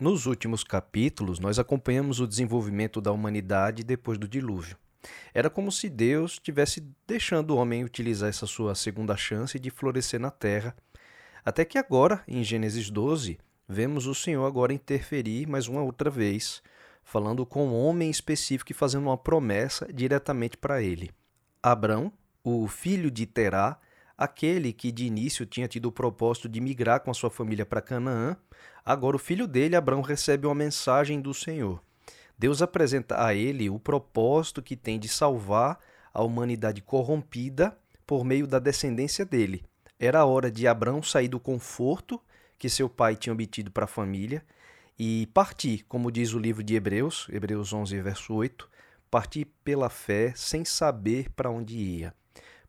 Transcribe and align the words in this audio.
Nos 0.00 0.24
últimos 0.24 0.64
capítulos, 0.64 1.38
nós 1.38 1.58
acompanhamos 1.58 2.20
o 2.20 2.26
desenvolvimento 2.26 3.02
da 3.02 3.12
humanidade 3.12 3.84
depois 3.84 4.16
do 4.16 4.26
dilúvio. 4.26 4.78
Era 5.34 5.50
como 5.50 5.70
se 5.70 5.90
Deus 5.90 6.32
estivesse 6.32 6.82
deixando 7.06 7.50
o 7.50 7.58
homem 7.58 7.84
utilizar 7.84 8.30
essa 8.30 8.46
sua 8.46 8.74
segunda 8.74 9.14
chance 9.14 9.58
de 9.58 9.68
florescer 9.68 10.18
na 10.18 10.30
terra. 10.30 10.74
Até 11.44 11.66
que 11.66 11.76
agora, 11.76 12.24
em 12.26 12.42
Gênesis 12.42 12.88
12, 12.88 13.38
vemos 13.68 14.06
o 14.06 14.14
Senhor 14.14 14.46
agora 14.46 14.72
interferir 14.72 15.46
mais 15.46 15.68
uma 15.68 15.82
outra 15.82 16.08
vez, 16.08 16.62
falando 17.04 17.44
com 17.44 17.68
um 17.68 17.74
homem 17.74 18.08
específico 18.08 18.72
e 18.72 18.74
fazendo 18.74 19.02
uma 19.02 19.18
promessa 19.18 19.86
diretamente 19.92 20.56
para 20.56 20.82
ele. 20.82 21.10
Abrão, 21.62 22.10
o 22.42 22.66
filho 22.66 23.10
de 23.10 23.26
Terá, 23.26 23.78
aquele 24.20 24.70
que 24.70 24.92
de 24.92 25.06
início 25.06 25.46
tinha 25.46 25.66
tido 25.66 25.86
o 25.86 25.92
propósito 25.92 26.46
de 26.46 26.60
migrar 26.60 27.00
com 27.00 27.10
a 27.10 27.14
sua 27.14 27.30
família 27.30 27.64
para 27.64 27.80
Canaã, 27.80 28.36
agora 28.84 29.16
o 29.16 29.18
filho 29.18 29.48
dele, 29.48 29.74
Abraão, 29.74 30.02
recebe 30.02 30.46
uma 30.46 30.54
mensagem 30.54 31.18
do 31.22 31.32
Senhor. 31.32 31.82
Deus 32.38 32.60
apresenta 32.60 33.24
a 33.24 33.34
ele 33.34 33.70
o 33.70 33.78
propósito 33.78 34.60
que 34.60 34.76
tem 34.76 35.00
de 35.00 35.08
salvar 35.08 35.78
a 36.12 36.22
humanidade 36.22 36.82
corrompida 36.82 37.74
por 38.06 38.22
meio 38.22 38.46
da 38.46 38.58
descendência 38.58 39.24
dele. 39.24 39.64
Era 39.98 40.20
a 40.20 40.26
hora 40.26 40.50
de 40.50 40.68
Abraão 40.68 41.02
sair 41.02 41.28
do 41.28 41.40
conforto 41.40 42.20
que 42.58 42.68
seu 42.68 42.90
pai 42.90 43.16
tinha 43.16 43.32
obtido 43.32 43.70
para 43.70 43.84
a 43.84 43.88
família 43.88 44.44
e 44.98 45.28
partir, 45.32 45.82
como 45.88 46.12
diz 46.12 46.34
o 46.34 46.38
livro 46.38 46.62
de 46.62 46.74
Hebreus, 46.74 47.26
Hebreus 47.32 47.72
11, 47.72 47.98
verso 48.02 48.34
8, 48.34 48.68
partir 49.10 49.46
pela 49.64 49.88
fé 49.88 50.34
sem 50.36 50.62
saber 50.62 51.30
para 51.30 51.50
onde 51.50 51.78
ia 51.78 52.19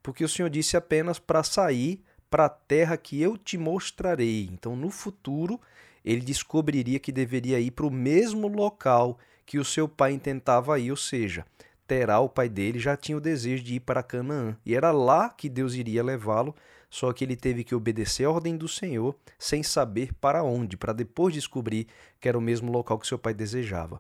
porque 0.02 0.24
o 0.24 0.30
Senhor 0.30 0.50
disse 0.50 0.76
apenas 0.76 1.20
para 1.20 1.44
sair 1.44 2.04
para 2.30 2.46
a 2.46 2.50
terra 2.50 2.96
que 2.96 3.22
eu 3.22 3.38
te 3.38 3.58
mostrarei. 3.58 4.50
Então, 4.52 4.76
no 4.76 4.90
futuro, 4.90 5.60
ele 6.04 6.22
descobriria 6.22 7.00
que 7.00 7.12
deveria 7.12 7.60
ir 7.60 7.72
para 7.72 7.86
o 7.86 7.92
mesmo 7.92 8.48
local 8.48 9.20
que 9.46 9.60
o 9.60 9.66
seu 9.66 9.88
pai 9.88 10.14
intentava 10.14 10.80
ir, 10.80 10.92
ou 10.92 10.98
seja, 10.98 11.46
Terá, 11.86 12.22
o 12.22 12.30
pai 12.30 12.48
dele, 12.48 12.80
já 12.80 12.96
tinha 12.96 13.18
o 13.18 13.22
desejo 13.22 13.62
de 13.62 13.76
ir 13.76 13.80
para 13.82 14.02
Canaã, 14.02 14.56
e 14.66 14.74
era 14.74 14.94
lá 14.94 15.28
que 15.30 15.50
Deus 15.50 15.74
iria 15.74 16.02
levá-lo, 16.02 16.56
só 16.90 17.12
que 17.12 17.26
ele 17.26 17.36
teve 17.36 17.66
que 17.66 17.76
obedecer 17.76 18.24
a 18.24 18.30
ordem 18.30 18.56
do 18.56 18.66
Senhor 18.66 19.14
sem 19.38 19.62
saber 19.62 20.14
para 20.14 20.42
onde, 20.42 20.78
para 20.78 20.94
depois 20.94 21.34
descobrir 21.34 21.88
que 22.18 22.30
era 22.30 22.38
o 22.38 22.42
mesmo 22.42 22.72
local 22.72 22.98
que 22.98 23.06
seu 23.06 23.20
pai 23.20 23.34
desejava. 23.34 24.00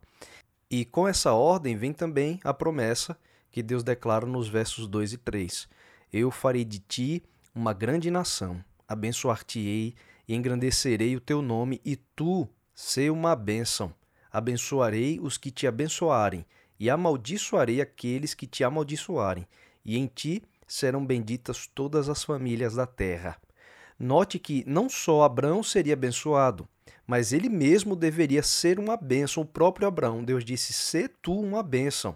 E 0.70 0.86
com 0.86 1.06
essa 1.06 1.34
ordem 1.34 1.76
vem 1.76 1.92
também 1.92 2.40
a 2.46 2.54
promessa 2.54 3.18
que 3.52 3.62
Deus 3.62 3.84
declara 3.84 4.26
nos 4.26 4.48
versos 4.48 4.88
2 4.88 5.12
e 5.12 5.18
3 5.18 5.68
eu 6.12 6.32
farei 6.32 6.66
de 6.66 6.80
ti 6.80 7.24
uma 7.54 7.74
grande 7.74 8.10
nação, 8.10 8.64
abençoar-te-ei 8.88 9.96
e 10.28 10.36
engrandecerei 10.36 11.16
o 11.16 11.22
teu 11.22 11.42
nome, 11.42 11.82
e 11.84 11.96
tu 11.96 12.48
sê 12.74 13.10
uma 13.10 13.36
bênção. 13.36 13.94
Abençoarei 14.32 15.20
os 15.20 15.38
que 15.38 15.52
te 15.52 15.68
abençoarem, 15.68 16.46
e 16.80 16.90
amaldiçoarei 16.90 17.82
aqueles 17.82 18.34
que 18.34 18.48
te 18.48 18.64
amaldiçoarem, 18.64 19.48
e 19.84 19.98
em 19.98 20.08
ti 20.08 20.42
serão 20.68 21.06
benditas 21.06 21.68
todas 21.68 22.08
as 22.08 22.24
famílias 22.24 22.76
da 22.76 22.88
terra. 22.88 23.38
Note 24.00 24.40
que 24.40 24.64
não 24.66 24.90
só 24.90 25.24
Abraão 25.24 25.62
seria 25.62 25.94
abençoado, 25.94 26.68
mas 27.06 27.34
ele 27.34 27.50
mesmo 27.50 27.96
deveria 27.96 28.42
ser 28.42 28.80
uma 28.80 28.96
bênção. 28.96 29.44
O 29.44 29.46
próprio 29.46 29.88
Abraão, 29.88 30.24
Deus 30.24 30.44
disse: 30.46 30.74
"Sê 30.74 31.08
tu 31.08 31.40
uma 31.40 31.62
bênção". 31.62 32.16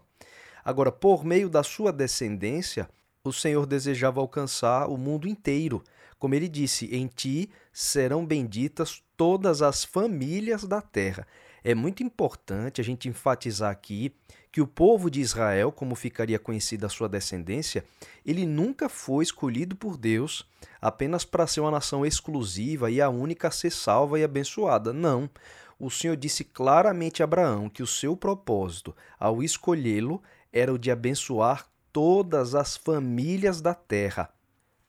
Agora, 0.63 0.91
por 0.91 1.23
meio 1.23 1.47
da 1.47 1.61
sua 1.61 1.91
descendência, 1.91 2.89
o 3.29 3.33
Senhor 3.33 3.65
desejava 3.65 4.19
alcançar 4.19 4.87
o 4.87 4.97
mundo 4.97 5.27
inteiro. 5.27 5.83
Como 6.17 6.35
ele 6.35 6.47
disse: 6.47 6.85
Em 6.95 7.07
ti 7.07 7.49
serão 7.73 8.25
benditas 8.25 9.03
todas 9.17 9.61
as 9.61 9.83
famílias 9.83 10.63
da 10.63 10.81
terra. 10.81 11.27
É 11.63 11.73
muito 11.73 12.03
importante 12.03 12.79
a 12.79 12.83
gente 12.83 13.09
enfatizar 13.09 13.71
aqui 13.71 14.13
que 14.51 14.61
o 14.61 14.67
povo 14.67 15.09
de 15.09 15.19
Israel, 15.19 15.71
como 15.71 15.95
ficaria 15.95 16.39
conhecida 16.39 16.85
a 16.85 16.89
sua 16.89 17.09
descendência, 17.09 17.83
ele 18.25 18.45
nunca 18.45 18.87
foi 18.87 19.23
escolhido 19.23 19.75
por 19.75 19.97
Deus 19.97 20.47
apenas 20.81 21.25
para 21.25 21.47
ser 21.47 21.59
uma 21.61 21.71
nação 21.71 22.05
exclusiva 22.05 22.89
e 22.89 23.01
a 23.01 23.09
única 23.09 23.49
a 23.49 23.51
ser 23.51 23.71
salva 23.71 24.19
e 24.19 24.23
abençoada. 24.23 24.93
Não. 24.93 25.29
O 25.77 25.89
Senhor 25.89 26.15
disse 26.15 26.43
claramente 26.43 27.21
a 27.21 27.25
Abraão 27.25 27.67
que 27.67 27.83
o 27.83 27.87
seu 27.87 28.15
propósito, 28.15 28.95
ao 29.19 29.43
escolhê-lo, 29.43 30.23
era 30.53 30.73
o 30.73 30.79
de 30.79 30.89
abençoar 30.89 31.67
todas 31.95 32.53
as 32.53 32.75
famílias 32.75 33.61
da 33.61 33.73
terra. 33.73 34.29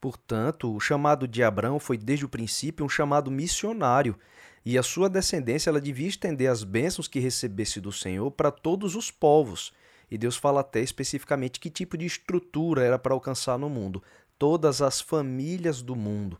Portanto, 0.00 0.74
o 0.74 0.80
chamado 0.80 1.28
de 1.28 1.40
Abraão 1.40 1.78
foi 1.78 1.96
desde 1.96 2.24
o 2.24 2.28
princípio 2.28 2.84
um 2.84 2.88
chamado 2.88 3.30
missionário, 3.30 4.18
e 4.64 4.76
a 4.76 4.82
sua 4.82 5.08
descendência 5.08 5.70
ela 5.70 5.80
devia 5.80 6.08
estender 6.08 6.50
as 6.50 6.64
bênçãos 6.64 7.06
que 7.06 7.20
recebesse 7.20 7.80
do 7.80 7.92
Senhor 7.92 8.28
para 8.32 8.50
todos 8.50 8.96
os 8.96 9.08
povos. 9.08 9.72
E 10.10 10.18
Deus 10.18 10.36
fala 10.36 10.62
até 10.62 10.80
especificamente 10.80 11.60
que 11.60 11.70
tipo 11.70 11.96
de 11.96 12.06
estrutura 12.06 12.82
era 12.82 12.98
para 12.98 13.14
alcançar 13.14 13.56
no 13.56 13.70
mundo, 13.70 14.02
todas 14.36 14.82
as 14.82 15.00
famílias 15.00 15.82
do 15.82 15.94
mundo. 15.94 16.36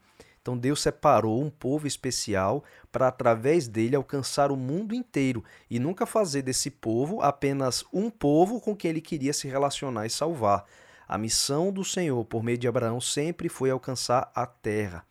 Então 0.46 0.56
Deus 0.56 0.80
separou 0.80 1.42
um 1.42 1.50
povo 1.50 1.88
especial 1.88 2.62
para, 2.92 3.08
através 3.08 3.66
dele, 3.66 3.96
alcançar 3.96 4.52
o 4.52 4.56
mundo 4.56 4.94
inteiro 4.94 5.42
e 5.68 5.80
nunca 5.80 6.06
fazer 6.06 6.42
desse 6.42 6.70
povo 6.70 7.20
apenas 7.20 7.84
um 7.92 8.08
povo 8.08 8.60
com 8.60 8.76
quem 8.76 8.90
ele 8.90 9.00
queria 9.00 9.32
se 9.32 9.48
relacionar 9.48 10.06
e 10.06 10.10
salvar. 10.10 10.64
A 11.08 11.18
missão 11.18 11.72
do 11.72 11.84
Senhor, 11.84 12.24
por 12.24 12.44
meio 12.44 12.56
de 12.56 12.68
Abraão, 12.68 13.00
sempre 13.00 13.48
foi 13.48 13.70
alcançar 13.70 14.30
a 14.32 14.46
terra. 14.46 15.04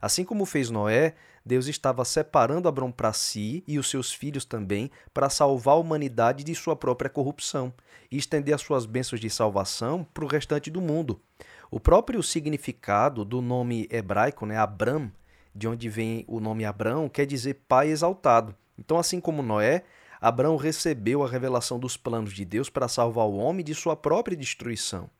Assim 0.00 0.24
como 0.24 0.46
fez 0.46 0.70
Noé, 0.70 1.16
Deus 1.44 1.66
estava 1.66 2.02
separando 2.02 2.66
Abraão 2.66 2.90
para 2.90 3.12
si 3.12 3.62
e 3.68 3.78
os 3.78 3.90
seus 3.90 4.10
filhos 4.10 4.46
também 4.46 4.90
para 5.12 5.28
salvar 5.28 5.74
a 5.74 5.78
humanidade 5.78 6.42
de 6.42 6.54
sua 6.54 6.74
própria 6.74 7.10
corrupção 7.10 7.74
e 8.10 8.16
estender 8.16 8.54
as 8.54 8.62
suas 8.62 8.86
bênçãos 8.86 9.20
de 9.20 9.28
salvação 9.28 10.02
para 10.14 10.24
o 10.24 10.28
restante 10.28 10.70
do 10.70 10.80
mundo. 10.80 11.20
O 11.70 11.78
próprio 11.78 12.22
significado 12.22 13.24
do 13.24 13.42
nome 13.42 13.86
hebraico, 13.90 14.46
né, 14.46 14.56
Abram, 14.56 15.12
de 15.54 15.68
onde 15.68 15.88
vem 15.88 16.24
o 16.26 16.40
nome 16.40 16.64
Abrão, 16.64 17.08
quer 17.08 17.26
dizer 17.26 17.62
pai 17.68 17.88
exaltado. 17.88 18.54
Então, 18.78 18.98
assim 18.98 19.20
como 19.20 19.42
Noé, 19.42 19.84
Abrão 20.20 20.56
recebeu 20.56 21.22
a 21.22 21.28
revelação 21.28 21.78
dos 21.78 21.96
planos 21.96 22.32
de 22.32 22.44
Deus 22.44 22.70
para 22.70 22.88
salvar 22.88 23.26
o 23.26 23.36
homem 23.36 23.64
de 23.64 23.74
sua 23.74 23.94
própria 23.94 24.36
destruição. 24.36 25.10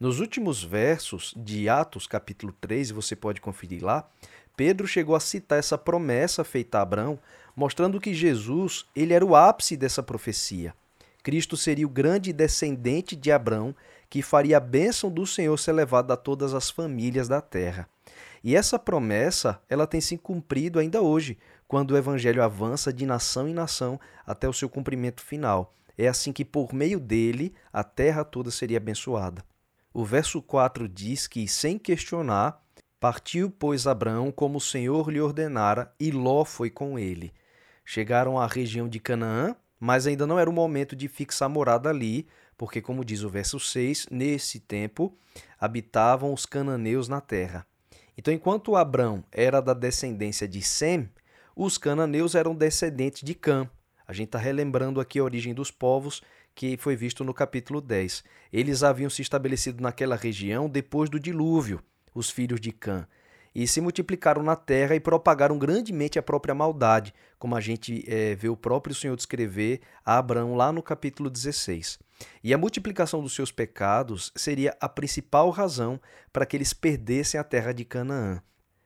Nos 0.00 0.18
últimos 0.18 0.64
versos 0.64 1.34
de 1.36 1.68
Atos, 1.68 2.06
capítulo 2.06 2.52
3, 2.60 2.90
você 2.90 3.14
pode 3.14 3.40
conferir 3.40 3.84
lá, 3.84 4.08
Pedro 4.56 4.86
chegou 4.86 5.14
a 5.14 5.20
citar 5.20 5.58
essa 5.58 5.76
promessa 5.76 6.42
feita 6.42 6.78
a 6.78 6.82
Abrão, 6.82 7.18
mostrando 7.54 8.00
que 8.00 8.14
Jesus 8.14 8.86
ele 8.96 9.12
era 9.12 9.24
o 9.24 9.36
ápice 9.36 9.76
dessa 9.76 10.02
profecia. 10.02 10.74
Cristo 11.22 11.56
seria 11.56 11.86
o 11.86 11.90
grande 11.90 12.32
descendente 12.32 13.14
de 13.14 13.30
Abrão 13.30 13.74
que 14.12 14.20
faria 14.20 14.58
a 14.58 14.60
bênção 14.60 15.10
do 15.10 15.26
Senhor 15.26 15.58
ser 15.58 15.72
levada 15.72 16.12
a 16.12 16.18
todas 16.18 16.52
as 16.52 16.68
famílias 16.68 17.28
da 17.28 17.40
terra. 17.40 17.88
E 18.44 18.54
essa 18.54 18.78
promessa, 18.78 19.58
ela 19.70 19.86
tem 19.86 20.02
se 20.02 20.18
cumprido 20.18 20.78
ainda 20.78 21.00
hoje, 21.00 21.38
quando 21.66 21.92
o 21.92 21.96
evangelho 21.96 22.42
avança 22.42 22.92
de 22.92 23.06
nação 23.06 23.48
em 23.48 23.54
nação 23.54 23.98
até 24.26 24.46
o 24.46 24.52
seu 24.52 24.68
cumprimento 24.68 25.22
final. 25.22 25.74
É 25.96 26.08
assim 26.08 26.30
que 26.30 26.44
por 26.44 26.74
meio 26.74 27.00
dele 27.00 27.54
a 27.72 27.82
terra 27.82 28.22
toda 28.22 28.50
seria 28.50 28.76
abençoada. 28.76 29.42
O 29.94 30.04
verso 30.04 30.42
4 30.42 30.86
diz 30.90 31.26
que, 31.26 31.48
sem 31.48 31.78
questionar, 31.78 32.62
partiu, 33.00 33.50
pois, 33.50 33.86
Abraão 33.86 34.30
como 34.30 34.58
o 34.58 34.60
Senhor 34.60 35.10
lhe 35.10 35.22
ordenara, 35.22 35.90
e 35.98 36.10
Ló 36.10 36.44
foi 36.44 36.68
com 36.68 36.98
ele. 36.98 37.32
Chegaram 37.82 38.38
à 38.38 38.46
região 38.46 38.90
de 38.90 39.00
Canaã, 39.00 39.56
mas 39.82 40.06
ainda 40.06 40.28
não 40.28 40.38
era 40.38 40.48
o 40.48 40.52
momento 40.52 40.94
de 40.94 41.08
fixar 41.08 41.48
morada 41.48 41.88
ali, 41.88 42.28
porque, 42.56 42.80
como 42.80 43.04
diz 43.04 43.24
o 43.24 43.28
verso 43.28 43.58
6, 43.58 44.06
nesse 44.12 44.60
tempo 44.60 45.12
habitavam 45.58 46.32
os 46.32 46.46
cananeus 46.46 47.08
na 47.08 47.20
terra. 47.20 47.66
Então, 48.16 48.32
enquanto 48.32 48.76
Abrão 48.76 49.24
era 49.32 49.60
da 49.60 49.74
descendência 49.74 50.46
de 50.46 50.62
Sem, 50.62 51.10
os 51.56 51.78
cananeus 51.78 52.36
eram 52.36 52.54
descendentes 52.54 53.24
de 53.24 53.34
Cã. 53.34 53.68
A 54.06 54.12
gente 54.12 54.28
está 54.28 54.38
relembrando 54.38 55.00
aqui 55.00 55.18
a 55.18 55.24
origem 55.24 55.52
dos 55.52 55.72
povos 55.72 56.22
que 56.54 56.76
foi 56.76 56.94
visto 56.94 57.24
no 57.24 57.34
capítulo 57.34 57.80
10. 57.80 58.22
Eles 58.52 58.84
haviam 58.84 59.10
se 59.10 59.20
estabelecido 59.20 59.82
naquela 59.82 60.14
região 60.14 60.68
depois 60.68 61.10
do 61.10 61.18
dilúvio, 61.18 61.82
os 62.14 62.30
filhos 62.30 62.60
de 62.60 62.70
Cã 62.70 63.08
e 63.54 63.66
se 63.66 63.80
multiplicaram 63.80 64.42
na 64.42 64.56
terra 64.56 64.94
e 64.94 65.00
propagaram 65.00 65.58
grandemente 65.58 66.18
a 66.18 66.22
própria 66.22 66.54
maldade, 66.54 67.14
como 67.38 67.54
a 67.54 67.60
gente 67.60 68.04
é, 68.06 68.34
vê 68.34 68.48
o 68.48 68.56
próprio 68.56 68.94
Senhor 68.94 69.16
descrever 69.16 69.80
a 70.04 70.18
Abraão 70.18 70.54
lá 70.54 70.72
no 70.72 70.82
capítulo 70.82 71.28
16. 71.28 71.98
E 72.42 72.54
a 72.54 72.58
multiplicação 72.58 73.22
dos 73.22 73.34
seus 73.34 73.50
pecados 73.50 74.32
seria 74.36 74.76
a 74.80 74.88
principal 74.88 75.50
razão 75.50 76.00
para 76.32 76.46
que 76.46 76.56
eles 76.56 76.72
perdessem 76.72 77.38
a 77.38 77.44
terra 77.44 77.72
de 77.72 77.84
Canaã. 77.84 78.40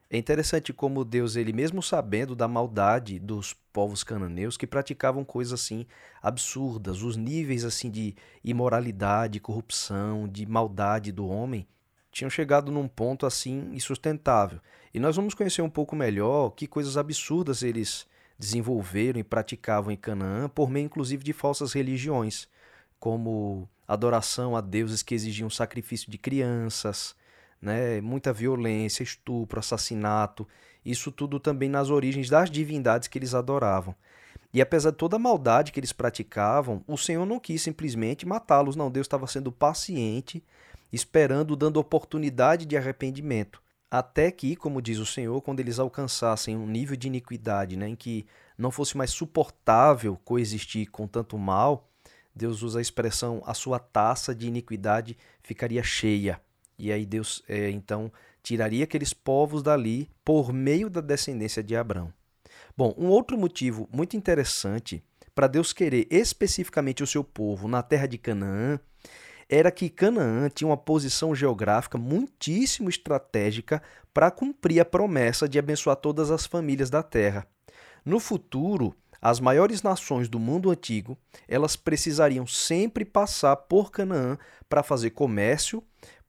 É 0.09 0.17
interessante 0.17 0.73
como 0.73 1.05
Deus, 1.05 1.35
ele 1.35 1.53
mesmo 1.53 1.83
sabendo 1.83 2.37
da 2.37 2.47
maldade 2.47 3.19
dos 3.19 3.55
povos 3.73 4.05
cananeus 4.05 4.57
que 4.57 4.67
praticavam 4.67 5.25
coisas 5.25 5.61
assim 5.61 5.85
absurdas, 6.23 7.03
os 7.03 7.17
níveis 7.17 7.65
assim 7.65 7.91
de 7.91 8.15
imoralidade, 8.45 9.41
corrupção, 9.41 10.29
de 10.29 10.47
maldade 10.47 11.11
do 11.11 11.27
homem, 11.27 11.67
tinham 12.17 12.31
chegado 12.31 12.73
num 12.73 12.89
ponto 12.89 13.27
assim 13.27 13.69
insustentável. 13.75 14.59
E 14.95 14.99
nós 14.99 15.17
vamos 15.17 15.35
conhecer 15.35 15.61
um 15.61 15.69
pouco 15.69 15.95
melhor 15.95 16.49
que 16.49 16.67
coisas 16.67 16.97
absurdas 16.97 17.63
eles 17.63 18.07
desenvolveram 18.39 19.21
e 19.21 19.25
praticavam 19.25 19.93
em 19.93 19.99
Canaã 19.99 20.49
por 20.49 20.71
meio 20.71 20.87
inclusive 20.87 21.23
de 21.23 21.35
falsas 21.35 21.75
religiões, 21.75 22.49
como 22.99 23.69
adoração 23.87 24.57
a 24.57 24.63
deuses 24.63 25.03
que 25.03 25.15
exigiam 25.15 25.51
sacrifício 25.51 26.11
de 26.11 26.17
crianças, 26.17 27.15
né, 27.61 28.01
muita 28.01 28.33
violência, 28.33 29.03
estupro, 29.03 29.59
assassinato, 29.59 30.49
isso 30.83 31.13
tudo 31.13 31.39
também 31.39 31.69
nas 31.69 31.91
origens 31.91 32.31
das 32.31 32.51
divindades 32.51 33.09
que 33.09 33.19
eles 33.19 33.35
adoravam. 33.35 33.95
E 34.55 34.63
apesar 34.63 34.91
de 34.91 34.97
toda 34.97 35.17
a 35.17 35.19
maldade 35.19 35.71
que 35.71 35.79
eles 35.79 35.93
praticavam, 35.93 36.83
o 36.87 36.97
Senhor 36.97 37.27
não 37.27 37.39
quis 37.39 37.61
simplesmente 37.61 38.27
matá-los, 38.27 38.75
não. 38.75 38.91
Deus 38.91 39.05
estava 39.05 39.27
sendo 39.27 39.53
paciente, 39.53 40.43
esperando, 40.93 41.57
dando 41.57 41.79
oportunidade 41.79 42.67
de 42.67 42.77
arrependimento. 42.77 43.63
Até 43.91 44.31
que, 44.31 44.57
como 44.57 44.83
diz 44.83 44.99
o 44.99 45.07
Senhor, 45.07 45.41
quando 45.43 45.61
eles 45.61 45.79
alcançassem 45.79 46.57
um 46.57 46.67
nível 46.67 46.97
de 46.97 47.07
iniquidade 47.07 47.77
né, 47.77 47.89
em 47.89 47.97
que 47.97 48.27
não 48.59 48.71
fosse 48.71 48.97
mais 48.97 49.11
suportável 49.11 50.19
coexistir 50.25 50.91
com 50.91 51.07
tanto 51.07 51.39
mal, 51.39 51.89
Deus 52.35 52.63
usa 52.63 52.79
a 52.79 52.83
expressão 52.83 53.43
a 53.47 53.55
sua 53.55 53.79
taça 53.79 54.35
de 54.35 54.47
iniquidade 54.47 55.17
ficaria 55.43 55.83
cheia. 55.83 56.41
E 56.79 56.93
aí 56.93 57.07
Deus, 57.07 57.43
é, 57.49 57.71
então, 57.71 58.13
tiraria 58.43 58.85
aqueles 58.85 59.15
povos 59.15 59.63
dali 59.63 60.11
por 60.25 60.53
meio 60.53 60.91
da 60.91 61.01
descendência 61.01 61.63
de 61.63 61.75
Abraão. 61.75 62.13
Bom, 62.77 62.95
um 62.99 63.07
outro 63.07 63.39
motivo 63.39 63.89
muito 63.91 64.17
interessante 64.17 65.03
para 65.35 65.47
Deus 65.47 65.73
querer 65.73 66.07
especificamente 66.11 67.03
o 67.03 67.07
seu 67.07 67.25
povo 67.25 67.69
na 67.69 67.83
terra 67.83 68.07
de 68.07 68.19
Canaã 68.19 68.79
era 69.49 69.71
que 69.71 69.89
Canaã 69.89 70.49
tinha 70.49 70.69
uma 70.69 70.77
posição 70.77 71.35
geográfica 71.35 71.97
muitíssimo 71.97 72.89
estratégica 72.89 73.83
para 74.13 74.31
cumprir 74.31 74.81
a 74.81 74.85
promessa 74.85 75.49
de 75.49 75.59
abençoar 75.59 75.97
todas 75.97 76.31
as 76.31 76.47
famílias 76.47 76.91
da 76.91 77.03
terra. 77.03 77.47
No 78.05 78.19
futuro, 78.19 78.95
as 79.21 79.41
maiores 79.41 79.83
nações 79.83 80.29
do 80.29 80.39
mundo 80.39 80.71
antigo, 80.71 81.17
elas 81.49 81.77
precisariam 81.77 82.47
sempre 82.47 83.05
passar 83.05 83.57
por 83.57 83.91
Canaã 83.91 84.39
para 84.69 84.83
fazer 84.83 85.11
comércio, 85.11 85.83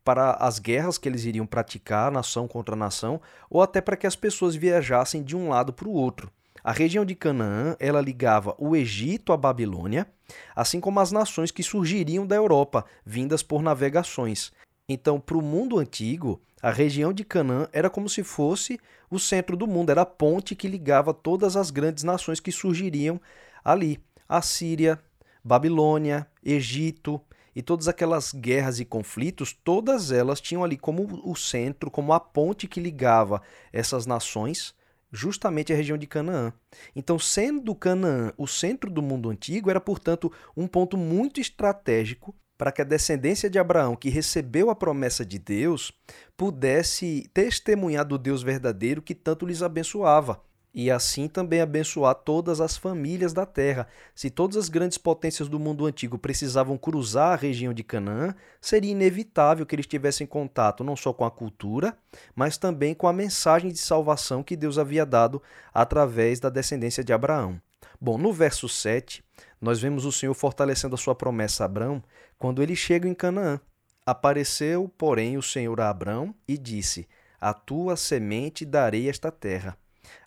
para 0.04 0.32
as 0.32 0.58
guerras 0.58 0.98
que 0.98 1.08
eles 1.08 1.26
iriam 1.26 1.46
praticar, 1.46 2.12
nação 2.12 2.48
contra 2.48 2.76
nação, 2.76 3.22
ou 3.50 3.62
até 3.62 3.82
para 3.82 3.98
que 3.98 4.08
as 4.08 4.16
pessoas 4.16 4.56
viajassem 4.56 5.22
de 5.22 5.36
um 5.36 5.50
lado 5.50 5.74
para 5.74 5.88
o 5.88 5.94
outro. 5.94 6.32
A 6.64 6.72
região 6.72 7.06
de 7.06 7.14
Canaã, 7.14 7.76
ela 7.80 8.02
ligava 8.02 8.56
o 8.58 8.76
Egito 8.76 9.32
à 9.32 9.38
Babilônia, 9.38 10.08
assim 10.56 10.80
como 10.80 11.00
as 11.00 11.12
nações 11.12 11.52
que 11.52 11.64
surgiriam 11.64 12.26
da 12.26 12.36
Europa, 12.36 12.86
vindas 13.06 13.44
por 13.44 13.62
navegações. 13.62 14.52
Então, 14.90 15.20
para 15.20 15.38
o 15.38 15.42
mundo 15.42 15.80
antigo, 15.80 16.42
a 16.62 16.72
região 16.72 17.14
de 17.14 17.24
Canaã 17.24 17.68
era 17.72 17.90
como 17.90 18.10
se 18.10 18.24
fosse 18.24 18.80
o 19.10 19.20
centro 19.20 19.56
do 19.56 19.68
mundo, 19.68 19.90
era 19.90 20.02
a 20.02 20.06
ponte 20.06 20.56
que 20.56 20.68
ligava 20.68 21.14
todas 21.14 21.56
as 21.56 21.70
grandes 21.70 22.04
nações 22.04 22.40
que 22.40 22.52
surgiriam 22.52 23.20
ali: 23.64 24.00
a 24.28 24.42
Síria, 24.42 25.00
Babilônia, 25.44 26.28
Egito 26.44 27.22
e 27.56 27.62
todas 27.62 27.88
aquelas 27.88 28.32
guerras 28.32 28.80
e 28.80 28.86
conflitos, 28.86 29.52
todas 29.52 30.12
elas 30.12 30.40
tinham 30.40 30.64
ali 30.64 30.78
como 30.78 31.22
o 31.24 31.36
centro, 31.36 31.90
como 31.90 32.14
a 32.14 32.20
ponte 32.20 32.68
que 32.68 32.80
ligava 32.80 33.42
essas 33.72 34.06
nações 34.06 34.76
justamente 35.12 35.72
a 35.72 35.76
região 35.76 35.98
de 35.98 36.08
Canaã. 36.08 36.54
Então, 36.96 37.18
sendo 37.18 37.74
Canaã 37.76 38.32
o 38.38 38.48
centro 38.48 38.90
do 38.90 39.02
mundo 39.02 39.30
antigo, 39.30 39.70
era, 39.70 39.80
portanto, 39.80 40.32
um 40.56 40.68
ponto 40.68 40.98
muito 40.98 41.40
estratégico 41.40 42.36
para 42.58 42.72
que 42.72 42.82
a 42.82 42.86
descendência 42.86 43.50
de 43.50 43.60
Abraão, 43.60 43.96
que 43.96 44.10
recebeu 44.10 44.70
a 44.70 44.76
promessa 44.76 45.26
de 45.26 45.38
Deus, 45.38 45.92
pudesse 46.36 47.30
testemunhar 47.34 48.06
do 48.06 48.18
Deus 48.18 48.42
verdadeiro 48.42 49.02
que 49.02 49.14
tanto 49.14 49.46
lhes 49.46 49.62
abençoava 49.62 50.42
e 50.78 50.92
assim 50.92 51.28
também 51.28 51.60
abençoar 51.60 52.14
todas 52.14 52.62
as 52.62 52.78
famílias 52.78 53.34
da 53.34 53.48
terra. 53.48 53.88
Se 54.14 54.30
todas 54.30 54.56
as 54.56 54.70
grandes 54.70 55.00
potências 55.00 55.50
do 55.50 55.60
mundo 55.60 55.88
antigo 55.88 56.20
precisavam 56.20 56.78
cruzar 56.78 57.34
a 57.34 57.36
região 57.36 57.74
de 57.74 57.84
Canaã, 57.84 58.36
seria 58.62 58.92
inevitável 58.92 59.66
que 59.66 59.74
eles 59.74 59.88
tivessem 59.88 60.28
contato 60.28 60.84
não 60.84 60.96
só 60.96 61.12
com 61.12 61.26
a 61.26 61.32
cultura, 61.32 61.98
mas 62.36 62.60
também 62.60 62.94
com 62.94 63.08
a 63.08 63.14
mensagem 63.14 63.72
de 63.72 63.80
salvação 63.80 64.44
que 64.44 64.56
Deus 64.56 64.78
havia 64.78 65.04
dado 65.04 65.42
através 65.74 66.40
da 66.40 66.48
descendência 66.48 67.04
de 67.04 67.12
Abraão. 67.12 67.60
Bom, 68.00 68.16
no 68.20 68.32
verso 68.32 68.70
7, 68.70 69.24
nós 69.60 69.82
vemos 69.82 70.06
o 70.06 70.12
Senhor 70.12 70.36
fortalecendo 70.36 70.94
a 70.94 71.00
sua 71.00 71.16
promessa 71.16 71.64
a 71.64 71.66
Abraão 71.66 72.04
quando 72.38 72.62
ele 72.62 72.76
chega 72.76 73.08
em 73.08 73.16
Canaã. 73.16 73.60
Apareceu, 74.06 74.88
porém, 74.96 75.40
o 75.40 75.42
Senhor 75.42 75.82
a 75.82 75.90
Abraão 75.90 76.36
e 76.48 76.56
disse: 76.56 77.08
A 77.42 77.52
tua 77.52 77.96
semente 77.96 78.64
darei 78.64 79.10
esta 79.10 79.32
terra. 79.32 79.76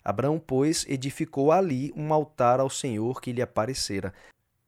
Abraão, 0.03 0.39
pois, 0.39 0.85
edificou 0.87 1.51
ali 1.51 1.91
um 1.95 2.13
altar 2.13 2.59
ao 2.59 2.69
Senhor 2.69 3.21
que 3.21 3.31
lhe 3.31 3.41
aparecera. 3.41 4.13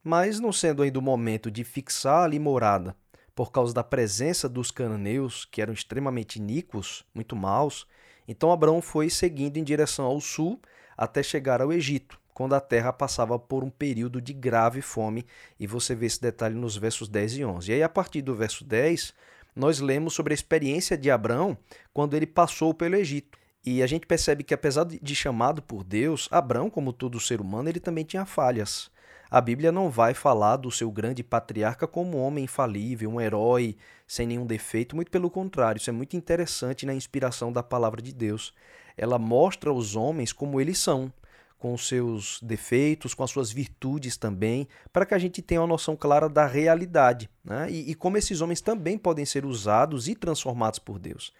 Mas, 0.03 0.39
não 0.39 0.51
sendo 0.51 0.83
ainda 0.83 0.99
o 0.99 1.01
momento 1.01 1.49
de 1.49 1.63
fixar 1.63 2.23
ali 2.23 2.39
morada, 2.39 2.95
por 3.35 3.51
causa 3.51 3.73
da 3.73 3.83
presença 3.83 4.47
dos 4.47 4.69
cananeus, 4.69 5.45
que 5.45 5.61
eram 5.61 5.73
extremamente 5.73 6.37
iníquos, 6.37 7.05
muito 7.13 7.35
maus, 7.35 7.87
então 8.27 8.51
Abraão 8.51 8.81
foi 8.81 9.09
seguindo 9.09 9.57
em 9.57 9.63
direção 9.63 10.05
ao 10.05 10.19
sul 10.21 10.61
até 10.97 11.23
chegar 11.23 11.61
ao 11.61 11.73
Egito, 11.73 12.19
quando 12.33 12.53
a 12.53 12.59
terra 12.59 12.93
passava 12.93 13.37
por 13.39 13.63
um 13.63 13.69
período 13.69 14.21
de 14.21 14.33
grave 14.33 14.81
fome, 14.81 15.25
e 15.59 15.65
você 15.65 15.95
vê 15.95 16.05
esse 16.05 16.21
detalhe 16.21 16.55
nos 16.55 16.77
versos 16.77 17.07
10 17.07 17.37
e 17.37 17.45
11. 17.45 17.71
E 17.71 17.73
aí, 17.75 17.83
a 17.83 17.89
partir 17.89 18.21
do 18.21 18.35
verso 18.35 18.63
10, 18.63 19.13
nós 19.55 19.79
lemos 19.79 20.13
sobre 20.13 20.33
a 20.33 20.35
experiência 20.35 20.97
de 20.97 21.11
Abraão 21.11 21.57
quando 21.93 22.15
ele 22.15 22.25
passou 22.25 22.73
pelo 22.73 22.95
Egito. 22.95 23.37
E 23.65 23.81
a 23.81 23.87
gente 23.87 24.05
percebe 24.05 24.43
que, 24.43 24.53
apesar 24.53 24.85
de 24.85 25.15
chamado 25.15 25.61
por 25.61 25.83
Deus, 25.83 26.27
Abraão, 26.31 26.69
como 26.69 26.91
todo 26.91 27.19
ser 27.19 27.39
humano, 27.39 27.69
ele 27.69 27.79
também 27.79 28.03
tinha 28.03 28.25
falhas. 28.25 28.91
A 29.31 29.41
Bíblia 29.41 29.71
não 29.71 29.89
vai 29.89 30.13
falar 30.13 30.57
do 30.57 30.69
seu 30.69 30.91
grande 30.91 31.23
patriarca 31.23 31.87
como 31.87 32.17
um 32.17 32.21
homem 32.21 32.43
infalível, 32.43 33.09
um 33.09 33.21
herói 33.21 33.75
sem 34.05 34.27
nenhum 34.27 34.45
defeito, 34.45 34.95
muito 34.95 35.09
pelo 35.09 35.29
contrário, 35.29 35.79
isso 35.79 35.89
é 35.89 35.93
muito 35.93 36.15
interessante 36.15 36.85
na 36.85 36.93
inspiração 36.93 37.51
da 37.51 37.63
palavra 37.63 37.99
de 37.99 38.13
Deus. 38.13 38.53
Ela 38.95 39.17
mostra 39.17 39.73
os 39.73 39.95
homens 39.95 40.31
como 40.31 40.61
eles 40.61 40.77
são, 40.77 41.11
com 41.57 41.75
seus 41.77 42.39
defeitos, 42.43 43.13
com 43.13 43.23
as 43.23 43.31
suas 43.31 43.51
virtudes 43.51 44.17
também, 44.17 44.67
para 44.91 45.05
que 45.05 45.15
a 45.15 45.17
gente 45.17 45.41
tenha 45.41 45.61
uma 45.61 45.67
noção 45.67 45.95
clara 45.95 46.27
da 46.29 46.45
realidade 46.45 47.29
né? 47.43 47.67
e, 47.71 47.89
e 47.89 47.95
como 47.95 48.17
esses 48.17 48.41
homens 48.41 48.61
também 48.61 48.97
podem 48.97 49.25
ser 49.25 49.45
usados 49.45 50.07
e 50.07 50.13
transformados 50.13 50.77
por 50.77 50.99
Deus. 50.99 51.33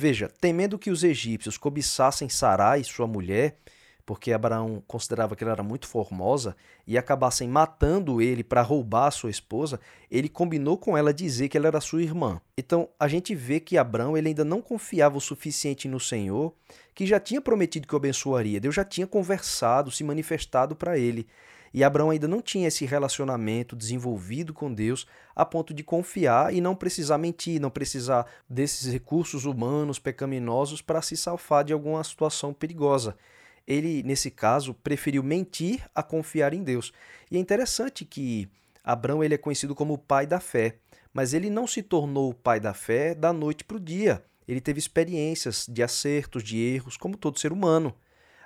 Veja, 0.00 0.30
temendo 0.40 0.78
que 0.78 0.90
os 0.90 1.04
egípcios 1.04 1.58
cobiçassem 1.58 2.26
Sarai, 2.26 2.82
sua 2.82 3.06
mulher, 3.06 3.58
porque 4.06 4.32
Abraão 4.32 4.82
considerava 4.86 5.36
que 5.36 5.44
ela 5.44 5.52
era 5.52 5.62
muito 5.62 5.86
formosa, 5.86 6.56
e 6.86 6.96
acabassem 6.96 7.46
matando 7.46 8.22
ele 8.22 8.42
para 8.42 8.62
roubar 8.62 9.08
a 9.08 9.10
sua 9.10 9.28
esposa, 9.28 9.78
ele 10.10 10.30
combinou 10.30 10.78
com 10.78 10.96
ela 10.96 11.12
dizer 11.12 11.50
que 11.50 11.58
ela 11.58 11.66
era 11.66 11.82
sua 11.82 12.02
irmã. 12.02 12.40
Então, 12.56 12.88
a 12.98 13.06
gente 13.08 13.34
vê 13.34 13.60
que 13.60 13.76
Abraão 13.76 14.16
ele 14.16 14.28
ainda 14.28 14.42
não 14.42 14.62
confiava 14.62 15.18
o 15.18 15.20
suficiente 15.20 15.86
no 15.86 16.00
Senhor, 16.00 16.54
que 16.94 17.06
já 17.06 17.20
tinha 17.20 17.42
prometido 17.42 17.86
que 17.86 17.94
o 17.94 17.98
abençoaria. 17.98 18.58
Deus 18.58 18.74
já 18.74 18.86
tinha 18.86 19.06
conversado, 19.06 19.90
se 19.90 20.02
manifestado 20.02 20.74
para 20.74 20.96
ele. 20.96 21.26
E 21.72 21.84
Abraão 21.84 22.10
ainda 22.10 22.26
não 22.26 22.42
tinha 22.42 22.68
esse 22.68 22.84
relacionamento 22.84 23.76
desenvolvido 23.76 24.52
com 24.52 24.72
Deus 24.72 25.06
a 25.36 25.44
ponto 25.44 25.72
de 25.72 25.84
confiar 25.84 26.52
e 26.52 26.60
não 26.60 26.74
precisar 26.74 27.16
mentir, 27.16 27.60
não 27.60 27.70
precisar 27.70 28.26
desses 28.48 28.92
recursos 28.92 29.44
humanos 29.44 29.98
pecaminosos 29.98 30.82
para 30.82 31.00
se 31.00 31.16
salvar 31.16 31.64
de 31.64 31.72
alguma 31.72 32.02
situação 32.02 32.52
perigosa. 32.52 33.16
Ele, 33.66 34.02
nesse 34.02 34.30
caso, 34.30 34.74
preferiu 34.74 35.22
mentir 35.22 35.88
a 35.94 36.02
confiar 36.02 36.52
em 36.52 36.62
Deus. 36.62 36.92
E 37.30 37.36
é 37.36 37.40
interessante 37.40 38.04
que 38.04 38.48
Abraão 38.82 39.22
ele 39.22 39.34
é 39.34 39.38
conhecido 39.38 39.74
como 39.74 39.94
o 39.94 39.98
pai 39.98 40.26
da 40.26 40.40
fé, 40.40 40.76
mas 41.12 41.34
ele 41.34 41.48
não 41.48 41.66
se 41.66 41.82
tornou 41.82 42.30
o 42.30 42.34
pai 42.34 42.58
da 42.58 42.74
fé 42.74 43.14
da 43.14 43.32
noite 43.32 43.64
para 43.64 43.76
o 43.76 43.80
dia. 43.80 44.24
Ele 44.48 44.60
teve 44.60 44.80
experiências 44.80 45.66
de 45.68 45.82
acertos, 45.82 46.42
de 46.42 46.58
erros, 46.58 46.96
como 46.96 47.16
todo 47.16 47.38
ser 47.38 47.52
humano. 47.52 47.94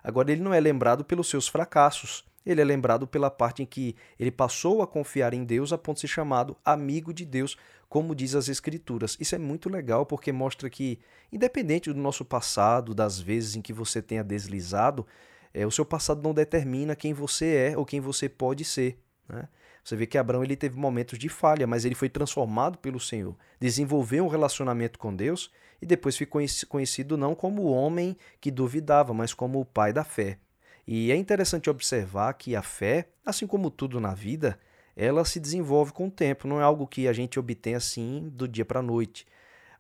Agora, 0.05 0.31
ele 0.31 0.43
não 0.43 0.55
é 0.55 0.61
lembrado 0.61 1.05
pelos 1.05 1.29
seus 1.29 1.49
fracassos 1.49 2.25
ele 2.45 2.61
é 2.61 2.65
lembrado 2.65 3.07
pela 3.07 3.31
parte 3.31 3.63
em 3.63 3.67
que 3.67 3.97
ele 4.19 4.31
passou 4.31 4.83
a 4.83 4.87
confiar 4.87 5.33
em 5.33 5.45
Deus 5.45 5.73
a 5.73 5.79
ponto 5.79 5.97
de 5.97 6.03
ser 6.03 6.09
chamado 6.09 6.57
amigo 6.65 7.13
de 7.13 7.25
Deus, 7.25 7.57
como 7.89 8.15
diz 8.15 8.35
as 8.35 8.49
Escrituras. 8.49 9.17
Isso 9.19 9.35
é 9.35 9.39
muito 9.39 9.69
legal 9.71 10.05
porque 10.05 10.31
mostra 10.31 10.69
que, 10.69 10.99
independente 11.33 11.93
do 11.93 11.99
nosso 11.99 12.25
passado, 12.25 12.95
das 12.95 13.19
vezes 13.19 13.57
em 13.57 13.63
que 13.63 13.73
você 13.73 14.03
tenha 14.03 14.23
deslizado, 14.23 15.07
é, 15.55 15.67
o 15.67 15.71
seu 15.71 15.87
passado 15.87 16.23
não 16.23 16.35
determina 16.35 16.95
quem 16.95 17.15
você 17.15 17.73
é 17.73 17.79
ou 17.79 17.87
quem 17.87 18.01
você 18.01 18.29
pode 18.29 18.65
ser. 18.65 18.99
Né? 19.29 19.49
Você 19.85 19.97
vê 19.97 20.07
que 20.07 20.17
Abraão 20.17 20.43
ele 20.43 20.57
teve 20.57 20.79
momentos 20.79 21.19
de 21.19 21.29
falha, 21.29 21.67
mas 21.67 21.85
ele 21.85 21.95
foi 21.95 22.09
transformado 22.09 22.79
pelo 22.79 22.99
Senhor, 22.99 23.37
desenvolveu 23.61 24.25
um 24.25 24.29
relacionamento 24.29 24.99
com 24.99 25.15
Deus 25.15 25.51
e 25.81 25.85
depois 25.85 26.17
ficou 26.17 26.41
conhecido 26.69 27.19
não 27.19 27.35
como 27.35 27.63
o 27.63 27.71
homem 27.71 28.17
que 28.41 28.51
duvidava, 28.51 29.13
mas 29.13 29.35
como 29.35 29.61
o 29.61 29.65
pai 29.65 29.93
da 29.93 30.03
fé. 30.03 30.39
E 30.87 31.13
é 31.13 31.17
interessante 31.17 31.69
observar 31.69 32.33
que 32.33 32.57
a 32.57 32.63
fé, 32.63 33.09
assim 33.27 33.47
como 33.47 33.71
tudo 33.71 34.01
na 34.01 34.15
vida, 34.15 34.59
ela 34.97 35.23
se 35.25 35.39
desenvolve 35.39 35.93
com 35.93 36.07
o 36.07 36.11
tempo, 36.11 36.49
não 36.49 36.61
é 36.61 36.63
algo 36.63 36.87
que 36.87 37.07
a 37.07 37.13
gente 37.13 37.39
obtém 37.39 37.75
assim 37.75 38.31
do 38.33 38.49
dia 38.49 38.65
para 38.65 38.81
a 38.81 38.83
noite, 38.83 39.27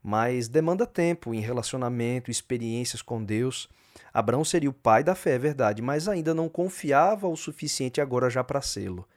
mas 0.03 0.49
demanda 0.49 0.87
tempo 0.87 1.33
em 1.33 1.41
relacionamento, 1.41 2.31
experiências 2.31 3.01
com 3.01 3.25
Deus. 3.25 3.71
Abraão 4.13 4.45
seria 4.45 4.69
o 4.69 4.75
pai 4.75 5.03
da 5.03 5.15
fé, 5.15 5.37
é 5.37 5.39
verdade, 5.39 5.81
mas 5.81 6.09
ainda 6.09 6.35
não 6.35 6.49
confiava 6.49 7.27
o 7.27 7.37
suficiente 7.37 8.03
agora 8.03 8.29
já 8.29 8.45
para 8.45 8.61
sê-lo. 8.61 9.09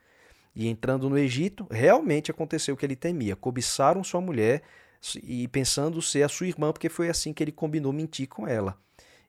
E 0.58 0.66
entrando 0.66 1.08
no 1.08 1.16
Egito, 1.16 1.68
realmente 1.70 2.32
aconteceu 2.32 2.74
o 2.74 2.76
que 2.76 2.84
ele 2.84 2.96
temia. 2.96 3.36
Cobiçaram 3.36 4.02
sua 4.02 4.20
mulher 4.20 4.64
e 5.22 5.46
pensando 5.46 6.02
ser 6.02 6.24
a 6.24 6.28
sua 6.28 6.48
irmã, 6.48 6.72
porque 6.72 6.88
foi 6.88 7.08
assim 7.08 7.32
que 7.32 7.44
ele 7.44 7.52
combinou 7.52 7.92
mentir 7.92 8.26
com 8.26 8.44
ela. 8.44 8.76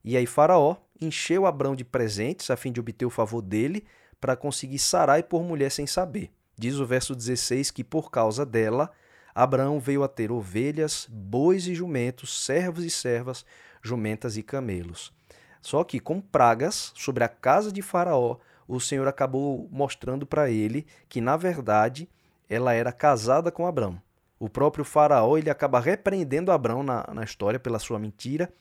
E 0.04 0.18
aí 0.18 0.26
Faraó 0.26 0.78
encheu 1.00 1.46
Abrão 1.46 1.76
de 1.76 1.86
presentes 1.86 2.50
a 2.50 2.58
fim 2.58 2.72
de 2.72 2.80
obter 2.80 3.06
o 3.06 3.12
favor 3.12 3.44
dele 3.44 3.86
para 4.20 4.36
conseguir 4.36 4.80
Sarai 4.80 5.22
por 5.22 5.44
mulher 5.44 5.70
sem 5.70 5.86
saber. 5.86 6.32
Diz 6.58 6.78
o 6.78 6.86
verso 6.86 7.16
16 7.16 7.70
que 7.70 7.84
por 7.84 8.10
causa 8.10 8.44
dela 8.44 8.92
Abraão 9.36 9.80
veio 9.80 10.04
a 10.04 10.08
ter 10.08 10.32
ovelhas, 10.32 11.08
bois 11.08 11.68
e 11.68 11.76
jumentos, 11.76 12.44
servos 12.44 12.84
e 12.84 12.90
servas, 12.90 13.46
jumentas 13.84 14.36
e 14.36 14.42
camelos. 14.42 15.14
Só 15.62 15.84
que 15.84 16.00
com 16.00 16.20
pragas 16.20 16.92
sobre 16.96 17.24
a 17.24 17.30
casa 17.30 17.72
de 17.72 17.84
Faraó, 17.84 18.38
o 18.70 18.80
Senhor 18.80 19.08
acabou 19.08 19.68
mostrando 19.72 20.28
para 20.28 20.52
ele 20.52 20.86
que 21.10 21.20
na 21.20 21.36
verdade 21.36 22.08
ela 22.48 22.72
era 22.72 22.92
casada 22.92 23.52
com 23.52 23.66
Abraão. 23.66 24.00
O 24.40 24.48
próprio 24.48 24.86
Faraó 24.86 25.38
ele 25.38 25.50
acaba 25.50 25.80
repreendendo 25.80 26.52
Abraão 26.52 26.84
na, 26.84 27.04
na 27.12 27.24
história 27.24 27.60
pela 27.60 27.80
sua 27.80 27.98
mentira 27.98 28.54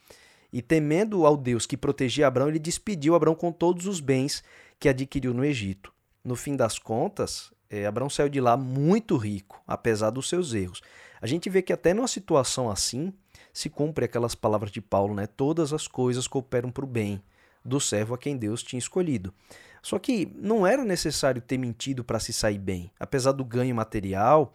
e 0.50 0.62
temendo 0.62 1.26
ao 1.26 1.36
Deus 1.36 1.66
que 1.66 1.76
protegia 1.76 2.26
Abraão, 2.26 2.48
ele 2.48 2.58
despediu 2.58 3.14
Abraão 3.14 3.34
com 3.34 3.52
todos 3.52 3.86
os 3.86 4.00
bens 4.00 4.42
que 4.80 4.88
adquiriu 4.88 5.34
no 5.34 5.44
Egito. 5.44 5.92
No 6.24 6.34
fim 6.34 6.56
das 6.56 6.78
contas, 6.78 7.52
é, 7.68 7.84
Abraão 7.84 8.08
saiu 8.08 8.30
de 8.30 8.40
lá 8.40 8.56
muito 8.56 9.14
rico, 9.18 9.62
apesar 9.66 10.08
dos 10.08 10.26
seus 10.26 10.54
erros. 10.54 10.80
A 11.20 11.26
gente 11.26 11.50
vê 11.50 11.60
que 11.60 11.72
até 11.72 11.92
numa 11.92 12.08
situação 12.08 12.70
assim 12.70 13.12
se 13.52 13.68
cumpre 13.68 14.06
aquelas 14.06 14.34
palavras 14.34 14.70
de 14.70 14.80
Paulo, 14.80 15.14
né? 15.14 15.26
Todas 15.26 15.74
as 15.74 15.86
coisas 15.86 16.26
cooperam 16.26 16.70
para 16.70 16.84
o 16.84 16.88
bem 16.88 17.22
do 17.68 17.80
servo 17.80 18.14
a 18.14 18.18
quem 18.18 18.36
Deus 18.36 18.62
tinha 18.62 18.78
escolhido. 18.78 19.32
Só 19.82 19.98
que 19.98 20.32
não 20.34 20.66
era 20.66 20.84
necessário 20.84 21.40
ter 21.40 21.58
mentido 21.58 22.02
para 22.02 22.18
se 22.18 22.32
sair 22.32 22.58
bem. 22.58 22.90
Apesar 22.98 23.32
do 23.32 23.44
ganho 23.44 23.74
material, 23.74 24.52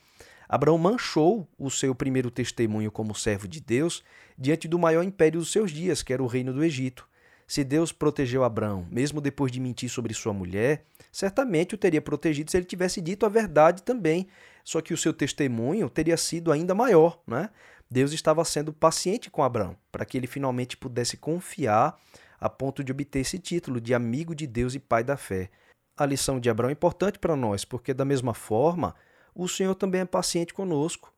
Abraão 0.48 0.77
manchou 0.77 1.48
o 1.58 1.72
seu 1.72 1.96
primeiro 1.96 2.29
testemunho 2.29 2.91
como 2.91 3.15
servo 3.15 3.48
de 3.48 3.62
Deus 3.62 4.03
diante 4.38 4.67
do 4.67 4.77
maior 4.77 5.03
império 5.03 5.39
dos 5.39 5.51
seus 5.51 5.72
dias, 5.72 6.03
que 6.03 6.13
era 6.13 6.22
o 6.22 6.27
reino 6.27 6.53
do 6.53 6.63
Egito. 6.63 7.08
Se 7.48 7.63
Deus 7.63 7.91
protegeu 7.91 8.43
Abraão, 8.43 8.88
mesmo 8.89 9.22
depois 9.22 9.51
de 9.51 9.60
mentir 9.60 9.89
sobre 9.89 10.13
sua 10.13 10.34
mulher, 10.34 10.86
certamente 11.12 11.75
o 11.75 11.77
teria 11.77 12.01
protegido 12.01 12.50
se 12.50 12.58
ele 12.58 12.65
tivesse 12.65 13.01
dito 13.01 13.25
a 13.25 13.29
verdade 13.29 13.84
também. 13.84 14.27
Só 14.63 14.82
que 14.82 14.93
o 14.93 14.98
seu 14.98 15.13
testemunho 15.13 15.89
teria 15.89 16.17
sido 16.17 16.51
ainda 16.51 16.74
maior, 16.74 17.22
né? 17.27 17.50
Deus 17.89 18.12
estava 18.12 18.43
sendo 18.43 18.74
paciente 18.74 19.29
com 19.29 19.43
Abraão, 19.43 19.75
para 19.91 20.05
que 20.05 20.17
ele 20.17 20.25
finalmente 20.25 20.75
pudesse 20.75 21.17
confiar 21.17 22.00
a 22.43 22.50
ponto 22.50 22.83
de 22.83 22.91
obter 22.91 23.19
esse 23.19 23.39
título 23.39 23.79
de 23.79 23.93
amigo 23.93 24.35
de 24.35 24.45
Deus 24.45 24.75
e 24.75 24.79
pai 24.79 25.01
da 25.01 25.15
fé. 25.15 25.50
A 25.95 26.05
lição 26.05 26.41
de 26.41 26.50
Abraão 26.50 26.69
é 26.69 26.73
importante 26.73 27.17
para 27.17 27.38
nós, 27.38 27.63
porque 27.63 27.93
da 27.93 28.03
mesma 28.03 28.33
forma, 28.33 28.93
o 29.33 29.47
Senhor 29.47 29.73
também 29.75 30.01
é 30.01 30.05
paciente 30.05 30.53
conosco. 30.53 31.13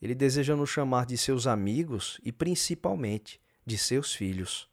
Ele 0.00 0.14
deseja 0.14 0.54
nos 0.54 0.70
chamar 0.70 1.04
de 1.04 1.18
seus 1.18 1.48
amigos 1.48 2.20
e 2.22 2.30
principalmente 2.30 3.40
de 3.66 3.76
seus 3.76 4.14
filhos. 4.14 4.68